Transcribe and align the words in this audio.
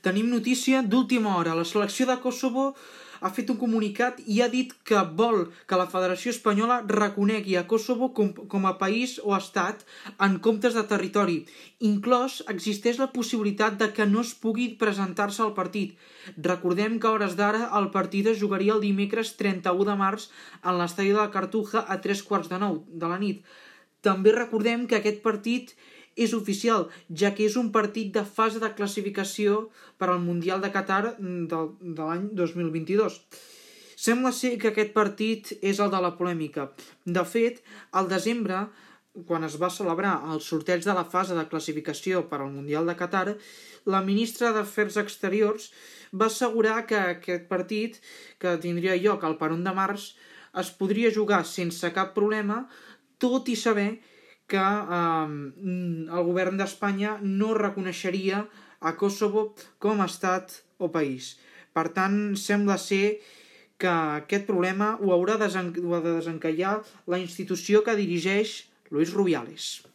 Tenim 0.00 0.32
notícia 0.32 0.82
d'última 0.82 1.36
hora. 1.36 1.54
La 1.54 1.68
selecció 1.68 2.06
de 2.08 2.16
Kosovo 2.22 2.72
ha 3.22 3.30
fet 3.30 3.50
un 3.52 3.58
comunicat 3.58 4.18
i 4.26 4.40
ha 4.42 4.48
dit 4.50 4.72
que 4.88 5.00
vol 5.18 5.44
que 5.70 5.78
la 5.78 5.86
Federació 5.90 6.32
Espanyola 6.34 6.80
reconegui 6.90 7.54
a 7.56 7.64
Kosovo 7.70 8.10
com, 8.16 8.32
com 8.34 8.66
a 8.66 8.74
país 8.80 9.18
o 9.22 9.36
estat 9.36 9.84
en 10.26 10.38
comptes 10.46 10.74
de 10.78 10.82
territori. 10.90 11.38
Inclòs 11.90 12.40
existeix 12.54 12.98
la 12.98 13.12
possibilitat 13.14 13.78
de 13.78 13.92
que 13.94 14.08
no 14.10 14.24
es 14.26 14.34
pugui 14.34 14.72
presentar-se 14.82 15.42
al 15.44 15.54
partit. 15.58 15.94
Recordem 16.50 16.98
que 16.98 17.10
a 17.10 17.14
hores 17.14 17.38
d'ara 17.38 17.68
el 17.78 17.90
partit 17.94 18.32
es 18.34 18.42
jugaria 18.42 18.74
el 18.74 18.82
dimecres 18.82 19.36
31 19.38 19.90
de 19.92 19.98
març 20.02 20.28
en 20.62 20.78
l'estadi 20.80 21.14
de 21.14 21.20
la 21.22 21.30
Cartuja 21.30 21.86
a 21.86 22.00
tres 22.02 22.26
quarts 22.26 22.50
de 22.50 22.58
nou 22.58 22.82
de 22.90 23.14
la 23.14 23.20
nit. 23.22 23.46
També 24.02 24.34
recordem 24.34 24.88
que 24.90 24.98
aquest 24.98 25.22
partit 25.22 25.76
és 26.16 26.34
oficial, 26.36 26.88
ja 27.08 27.32
que 27.34 27.46
és 27.46 27.56
un 27.56 27.70
partit 27.72 28.12
de 28.14 28.24
fase 28.24 28.60
de 28.62 28.70
classificació 28.76 29.68
per 29.98 30.10
al 30.10 30.20
Mundial 30.20 30.60
de 30.60 30.70
Qatar 30.74 31.16
de, 31.18 31.60
de 31.80 32.02
l'any 32.02 32.28
2022. 32.36 33.18
Sembla 34.02 34.32
ser 34.34 34.56
que 34.58 34.72
aquest 34.72 34.92
partit 34.92 35.52
és 35.62 35.78
el 35.80 35.90
de 35.92 36.00
la 36.02 36.14
polèmica. 36.18 36.70
De 37.06 37.22
fet, 37.28 37.62
al 37.92 38.08
desembre, 38.10 38.64
quan 39.28 39.44
es 39.44 39.58
va 39.60 39.70
celebrar 39.70 40.14
el 40.32 40.40
sorteig 40.40 40.84
de 40.84 40.94
la 40.96 41.04
fase 41.04 41.36
de 41.36 41.46
classificació 41.48 42.24
per 42.28 42.40
al 42.40 42.52
Mundial 42.52 42.88
de 42.88 42.96
Qatar, 42.98 43.36
la 43.86 44.00
ministra 44.04 44.52
d'Afers 44.56 44.96
Exteriors 45.02 45.70
va 46.12 46.28
assegurar 46.30 46.82
que 46.86 46.98
aquest 46.98 47.48
partit, 47.50 47.98
que 48.38 48.56
tindria 48.62 48.98
lloc 49.00 49.24
el 49.28 49.36
per 49.40 49.52
1 49.52 49.64
de 49.68 49.74
març, 49.76 50.12
es 50.62 50.70
podria 50.78 51.12
jugar 51.12 51.44
sense 51.48 51.92
cap 51.96 52.12
problema, 52.16 52.64
tot 53.22 53.48
i 53.48 53.56
saber 53.56 53.90
que 54.52 54.62
eh, 54.62 55.28
el 56.16 56.26
govern 56.28 56.60
d'Espanya 56.60 57.16
no 57.22 57.52
reconeixeria 57.58 58.44
a 58.82 58.96
Kosovo 58.98 59.52
com 59.82 60.02
a 60.02 60.08
estat 60.10 60.58
o 60.78 60.90
país. 60.92 61.36
Per 61.72 61.86
tant, 61.96 62.18
sembla 62.36 62.76
ser 62.80 63.20
que 63.82 63.92
aquest 63.92 64.44
problema 64.46 64.96
ho 65.00 65.14
haurà, 65.14 65.38
de 65.40 65.48
desencallar 65.48 66.74
la 67.06 67.22
institució 67.22 67.82
que 67.86 67.96
dirigeix 67.98 68.58
Luis 68.90 69.14
Rubiales. 69.16 69.91